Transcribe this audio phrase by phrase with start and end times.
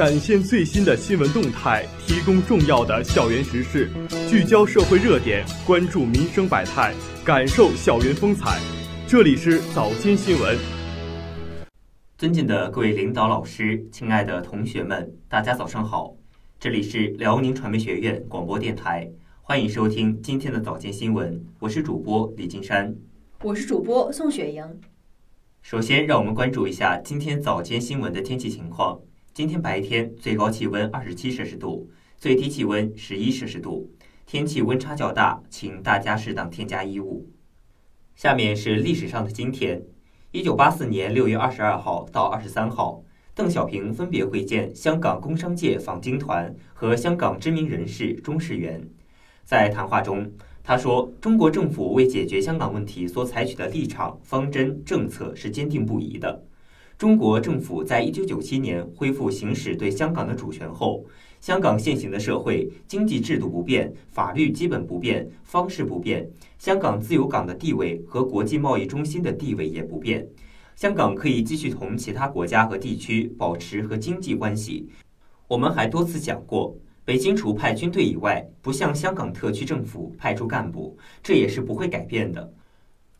[0.00, 3.90] 展现最新的新闻动态，提供重要的校园时事，
[4.30, 8.58] 聚焦社会热点，关注民生百态，感受校园风采。
[9.06, 10.56] 这里是早间新闻。
[12.16, 16.14] 尊敬的各位领导、老师，亲爱的同学们，大家早上好！
[16.58, 19.06] 这里是辽宁传媒学院广播电台，
[19.42, 21.38] 欢迎收听今天的早间新闻。
[21.58, 22.96] 我是主播李金山，
[23.42, 24.64] 我是主播宋雪莹。
[25.60, 28.98] 首先，让我们关注一下今天早间新闻的天气情况。
[29.40, 33.90] 今天白天最高气温二十七摄氏度，最低气温十一摄氏度，
[34.26, 37.26] 天气温差较大，请大家适当添加衣物。
[38.14, 39.82] 下面是历史上的今天：
[40.30, 43.02] 一九八四年六月二十二号到二十三号，
[43.34, 48.86] 邓小平分别会见香港工商界访京团和香港知名人士钟世元。
[49.46, 50.30] 在谈话中，
[50.62, 56.44] 他说：“中国政府为解决香港问题所采取的立场、方针、政策是坚定不移的。
[57.00, 61.02] 中国政府在一九九七年恢复行使对香港的主权后，
[61.40, 66.28] 香港现行的社会经济制度不变，法律基本不变，方式不变，
[66.58, 70.28] 香港自由港的地位和国际贸易中心的地位也不变。
[70.76, 74.86] 香港可以继续同其他国家和地区保持和经济关系。
[75.48, 82.52] 我们还多次讲过。”北京除派军队以外，不向香港特区政府派出干部，这也是不会改变的。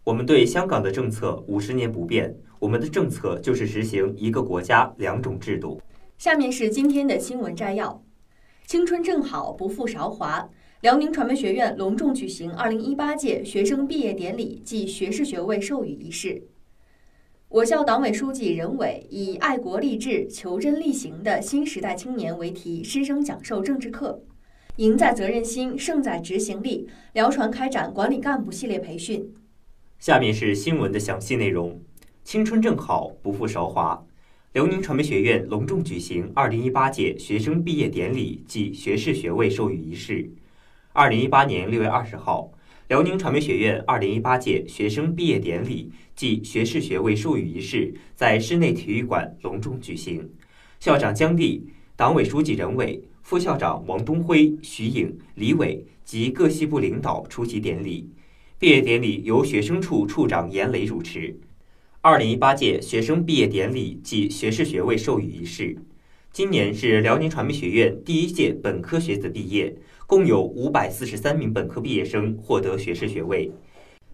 [0.02, 5.78] 我们对香港的政策五十年不变，我们的政策就是实行一个国家两种制度。
[6.16, 8.02] 下面是今天的新闻摘要：
[8.66, 10.48] 青春正好，不负韶华。
[10.80, 16.44] 辽宁传媒学院隆重举行二零一八届学生毕业典礼暨学士学位授予仪式。
[17.50, 24.22] 我校党委书记任伟以“爱国励志、求真力行的新时代青年”为题，师生讲授政治课。
[24.76, 26.88] 赢在责任心，胜在执行力。
[27.12, 29.34] 辽传开展管理干部系列培训。
[30.00, 31.78] 下面是新闻的详细内容。
[32.24, 34.02] 青春正好，不负韶华。
[34.54, 40.30] 辽宁传媒学院隆重举行二零一八届学生毕业典礼暨学士学位授予仪式。
[40.94, 42.50] 二零一八年六月二十号。
[42.88, 50.26] 辽宁传媒学院二零一八届学生毕业典礼暨学士学位授予仪式在室内体育馆隆重举行。
[50.80, 51.62] 校长姜丽、
[51.94, 58.08] 党委书记任伟、副校长王东辉、徐颖、李伟及各系部领导出席典礼。
[58.60, 61.34] 毕业典礼由学生处处长严磊主持。
[62.02, 65.78] 二零一八届学生毕业典礼暨学士学位授予仪式，
[66.30, 69.74] 今年是辽宁传媒学院第一届本科学子毕业。
[70.06, 73.50] 共有五百四十三名本科毕业生获得学士学位。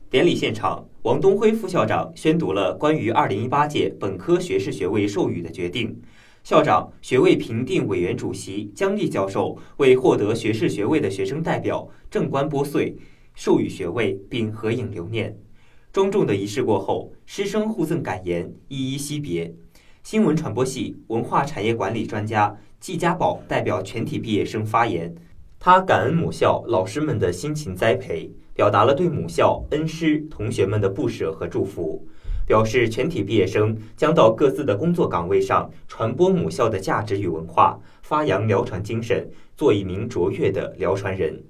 [0.08, 6.00] 典礼现场，王东辉副校长宣读了关于二零一八届本科学士学位授予的决定。
[6.44, 12.96] 校长、学位评定委员主席姜丽教授为获得学士学位的学生代表正冠拨穗，
[13.36, 15.38] 授予学位并合影留念。
[15.92, 19.54] 庄重的仪式过后，师生互赠感言，依依惜别。
[20.02, 25.14] 新闻传播系文化产业管理专家季家宝代表全体毕业生发言。
[25.58, 32.06] 他感恩母校老师们的辛勤栽培，表达了对母校恩师同学们的不舍和祝福，
[32.46, 41.42] 表示全体毕业生将到各自的工作岗位上传播母校的价值与文化，发扬辽传精神，做一名卓越的辽传人。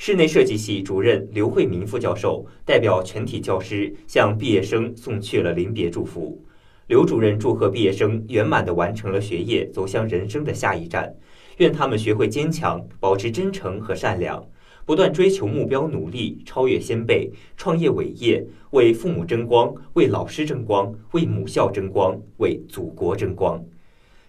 [0.00, 6.40] 室内设计系主任刘慧民副教授代表全体教师向毕业生送去了临别祝福。
[6.86, 11.12] 刘主任祝贺毕业生圆满地完成了学业，走向人生的下一站。
[11.56, 14.42] 愿他们学会坚强，保持真诚和善良，
[14.86, 23.62] 不断追求目标，努力超越先辈，创业伟业，为父母争光，为老师争光，为母校争光，为祖国争光。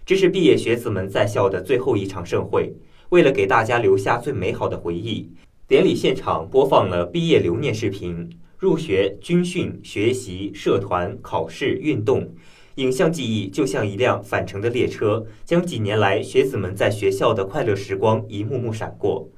[0.04, 2.74] 这是毕业学子们在校的最后一场盛会。
[3.10, 5.28] 为了给大家留下最美好的回忆，
[5.70, 8.28] 典礼现场播放了毕业留念视频。
[8.58, 12.28] 入学、军训、学习、社团、考试、运动。
[12.74, 19.30] 影像记忆就像一辆返程的列车，将几年来学子们在学校的快乐时光一幕幕闪过。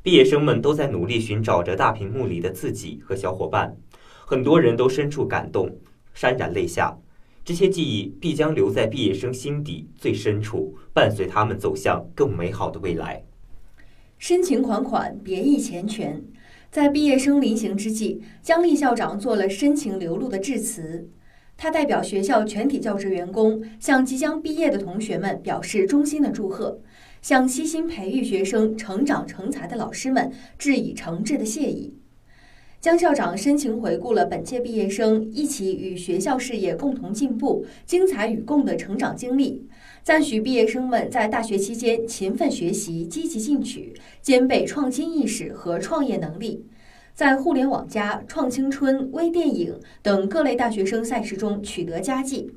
[0.00, 3.76] 毕业生们都在努力寻找着大屏幕里的自己和小伙伴，
[4.24, 5.76] 很多人都深处感动，
[6.14, 6.96] 潸然泪下。
[7.44, 13.24] 这些记忆必将留在毕业生心底最深处，伴随他们走向更美好的未来。
[14.20, 16.20] 深情款款，别意缱绻。
[16.70, 21.08] 在毕业生临行之际，姜丽校长做了深情流露的致辞。
[21.56, 26.82] 他代表学校全体教职员工，向即将毕业的同学们表示衷心的祝贺，
[27.22, 31.94] 向悉心培育学生成长成才的老师们致以诚挚的谢意。
[32.78, 39.66] 姜校长深情回顾了本届毕业生一起与学校事业共同进步、精彩与共的成长经历，
[40.02, 43.92] 赞许毕业生们在大学期间勤奋学习、积极进取，
[44.22, 46.64] 兼备创新意识和创业能力。
[47.14, 52.50] 在互联网加、创青春、微电影等各类大学生赛事中取得佳绩。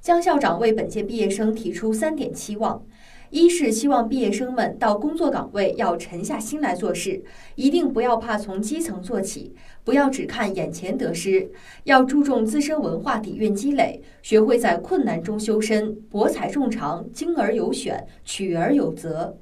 [0.00, 2.84] 江校长为本届毕业生提出三点期望：
[3.32, 7.24] 一是希望毕业生们到工作岗位要沉下心来做事，
[7.54, 11.50] 一定不要怕从基层做起，不要只看眼前得失，
[11.84, 19.38] 要注重自身文化底蕴积累，学会在困难中修身，博采众长，精而有选，取而有择。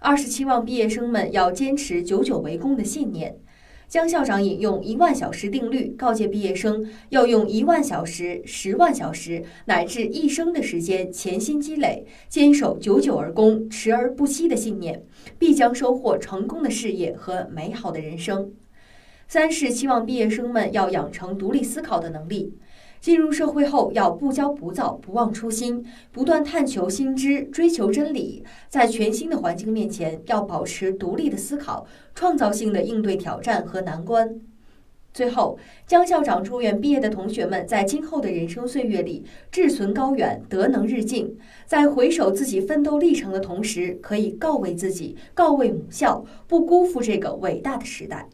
[0.00, 3.38] 二是期望毕业生们要坚持“久久为功”的信念。
[3.90, 15.02] 江校长引用一万小时定律，告诫毕业生要用一万小时、十万小时乃至一生的时间潜心积累，坚守久久而功、持而不息的信念，
[15.40, 18.52] 必将收获成功的事业和美好的人生。
[19.26, 22.54] 三是希望毕业生们要养成独立思考的能力。
[23.00, 25.82] 进入社会后，要不骄不躁，不忘初心，
[26.12, 28.44] 不断探求新知，追求真理。
[28.68, 34.38] 在全新的环境面前，要保持独立的思考，创造性的应对挑战和难关。
[35.14, 41.36] 最后，江校长祝愿毕业的同学们在今后的人生岁月里志存高远，德能日进。
[41.64, 48.28] 在回首自己奋斗历程的同时，可以告慰自己，告慰母校，不辜负这个伟大的时代。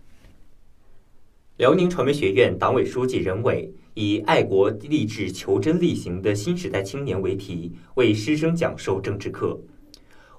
[1.57, 3.73] 辽宁传媒学院党委书记任伟。
[3.99, 9.59] 以“爱国、励志、求真、力行的新时代青年”为题，为师生讲授政治课。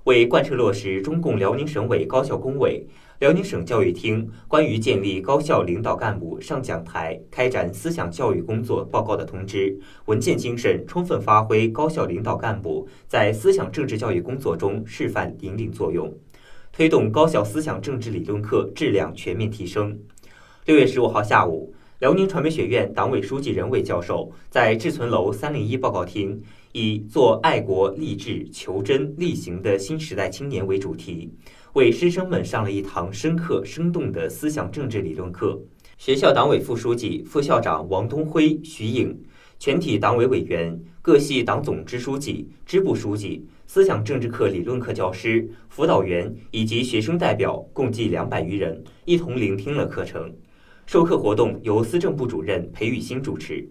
[0.04, 2.86] 为贯彻落实中共辽宁省委高校工委、
[3.18, 9.75] 辽宁省教育厅关于建立高校领导干部上讲台、开展思想教育工作报告的通知，
[10.06, 16.15] 文件精神充分发挥高校领导干部在思想政治教育工作中示范引领作用，
[16.71, 20.00] 推动高校思想政治理论课质量全面提升。
[20.65, 21.74] 六月十五号下午。
[22.00, 26.40] 辽宁传媒学院党委书记任伟教授在志存楼三零一报告厅，
[26.72, 31.34] 以“做爱国、励志、求真、力行的新时代青年”为主题，
[31.74, 35.60] 为师生们上了一堂深刻生动的思想政治理论课。
[35.98, 39.20] 学校党委副书记、副校长王东辉、徐颖，
[39.58, 50.32] 全体党委委员、各系党总支书记、支部书记、思想政治课理论课教师、辅导员以及学生代表共计两百余人，一同聆听了课程。
[50.88, 53.69] 授课活动由思政部主任裴玉新主持。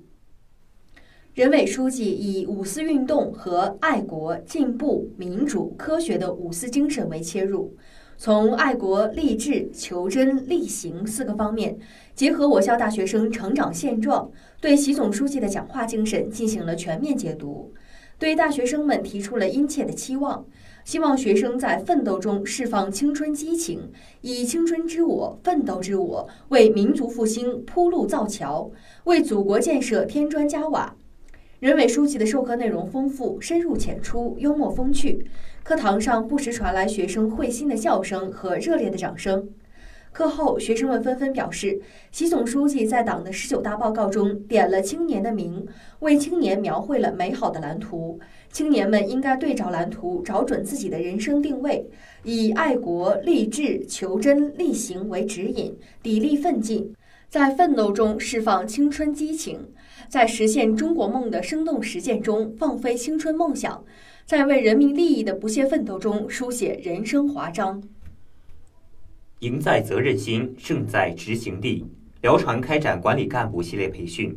[1.33, 7.75] 任委书记以五四运动和爱国、进步、民主、科学的五四精神为切入，
[8.19, 11.79] 从爱国、励志、求真、力行四个方面，
[12.15, 14.31] 结合我校大学生成长现状，
[14.61, 17.73] 对习总书记的讲话精神进行了全面解读，
[18.19, 20.45] 对大学生们提出了殷切的期望。
[20.87, 23.91] 希望学生在奋斗中释放青春激情，
[24.21, 28.71] 以青春之我、奋斗之我为民族复兴铺路造桥，
[29.03, 30.95] 为祖国建设添砖加瓦。
[31.59, 35.27] 任委书记的授课内容丰富、深入浅出、幽默风趣，
[35.65, 39.49] 课堂上不时传来学生会心的笑声和热烈的掌声。
[40.17, 41.79] 课后，学生们纷纷表示，
[42.11, 45.67] 习总书记在党的十九大报告中点了青年的名，
[45.99, 48.19] 为青年描绘了美好的蓝图。
[48.51, 51.87] 青年们应该对照蓝图，找准自己的人生定位，
[52.25, 56.95] 以爱国、励志、求真、力行为指引，砥砺奋进，
[57.29, 59.69] 在奋斗中释放青春激情，
[60.09, 63.85] 在实现中国梦的生动实践中放飞青春梦想，
[64.25, 67.83] 在为人民利益的不懈奋斗中书写人生华章。
[69.41, 71.85] 赢在责任心，胜在执行力。
[72.23, 74.35] 辽传开展管理干部系列培训。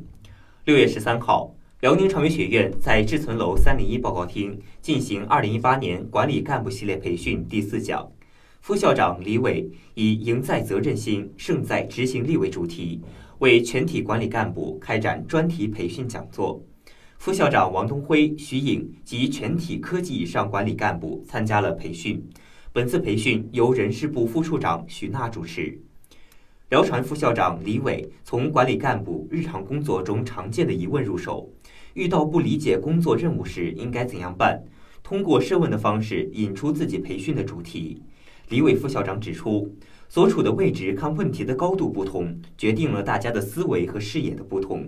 [0.66, 1.56] 六月十三号。
[1.82, 8.06] 辽宁传媒学院在志存楼三零一报告厅进行二零一八年管理干部系列培训第四讲，
[8.60, 13.00] 副校长李伟以“赢在责任心，胜在执行力”为主题，
[13.38, 16.62] 为全体管理干部开展专题培训讲座。
[17.18, 22.22] 副校长王东辉、徐颖及全体科级以上管理干部参加了培训。
[22.72, 25.76] 本次培训由人事部副处长许娜主持。
[26.70, 31.50] 辽传副校长李伟从管理干部日常工作中常见的疑问入手。
[31.96, 34.64] 遇到不理解工作任务时应该怎样办？
[35.02, 38.04] 通过设问的方式引出自己培训的主题。
[38.50, 39.76] 李伟副校长指出，
[40.08, 44.88] 所处的位置看问题的高度不同，决定了大家的思维和视野的不同。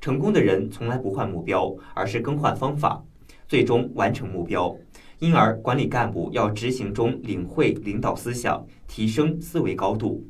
[0.00, 3.02] 成功的人从来不换目标，而是更换方法，
[3.48, 4.72] 最终完成目标。
[5.20, 10.24] 因而，管理干部要执行中领会领导思想，提升思维高度。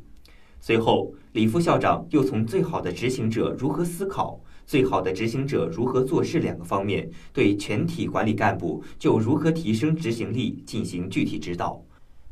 [0.60, 4.40] 随后，李副校长又从最好的执行者如何思考。
[4.66, 11.82] 最好的执行者如何做事两个方面，对全体管理干部就如何提升执行力进行具体指导。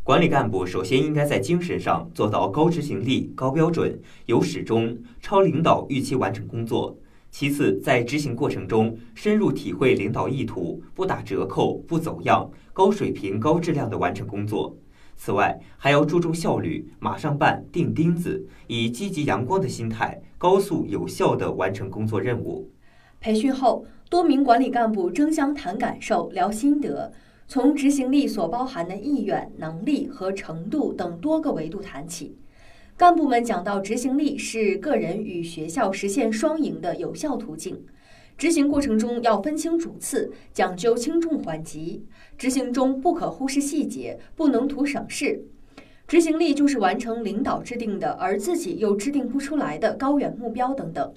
[0.02, 6.98] 管理干部首先应该在精神上做到高执行力、高标准、有始终、超领导预期完成工作；
[7.30, 14.74] 其次，在执行过程中深入体会领导意图，不打折扣、不走样，高水平、高质量的完成工作。
[15.16, 22.70] 此外，还要注重效率，马上办、钉钉子，以积极阳光的心态，高速有效地完成工作任务。
[23.20, 27.12] 培训后，多名管理干部争相谈感受、聊心得。
[27.48, 32.36] 从执行力所包含的意愿、能力和程度等多个维度谈起。
[32.98, 37.84] 干部们讲到，执行力是个人与学校实现双赢的有效途径。
[38.38, 42.06] 执行过程中要分清主次，讲究轻重缓急。
[42.38, 45.44] 执行中不可忽视细节，不能图省事。
[46.08, 51.12] 执行力就是完成领导制定的，而自己又制定不出来的高远目标等等。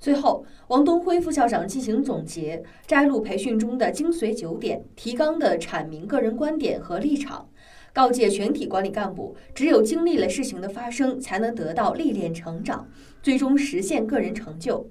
[0.00, 7.46] 最后，王东辉副校长进行总结，摘录培训中的精髓九点，提纲的阐明个人观点和立场，
[7.94, 12.88] 告诫全体管理干部：只有经历了事情的发生，才能得到历练成长，
[13.22, 14.88] 最终实现个人成就。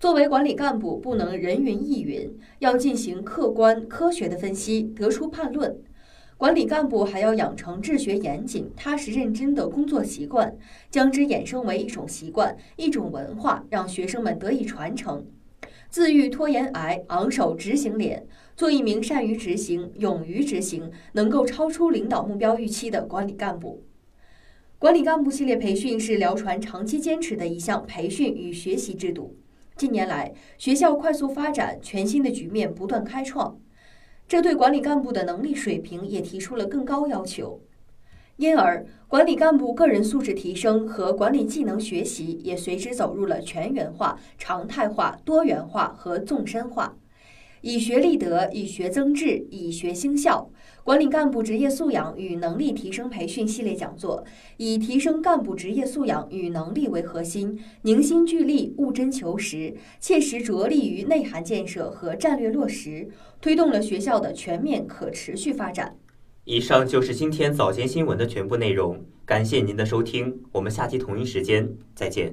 [0.00, 5.78] 作为管理干部，不能人云亦云，要进行客观科学的分析，得出判论。
[6.36, 10.56] 管理干部还要养成治学严谨、踏实认真的工作习惯，
[10.90, 15.24] 将之衍生为一种习惯、一种文化，让学生们得以传承。
[15.90, 18.26] 自愈拖延癌，昂首执行脸，
[18.56, 23.84] 做一名善于执行、勇于执行、能够超出领导目标预期的管理干部。
[24.78, 29.36] 管理干部系列培训是辽传长期坚持的一项培训与学习制度。
[29.76, 33.58] 近年来，学校快速发展，全新的局面不断开创，
[34.28, 37.60] 这对管理干部的能力水平也提出了更高要求。
[38.36, 46.96] 因而，管理干部个人素质提升和管理技能学习也随之走入了全员化、常态化、多元化和纵深化。
[47.60, 50.50] 以学立德，以学增智，以学兴效。
[50.82, 54.22] 管理干部职业素养与能力提升培训系列讲座，
[54.58, 63.08] 以提升干部职业素养与能力为核心，凝心聚力，务真求实，切实着力于内涵建设和战略落实，
[63.40, 65.96] 推动了学校的全面可持续发展。
[66.46, 72.32] 以上就是今天早间新闻的全部内容，感谢您的收听，我们下期同一时间再见。